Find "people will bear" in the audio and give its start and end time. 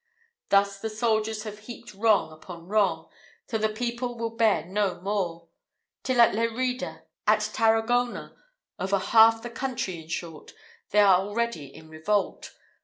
3.69-4.65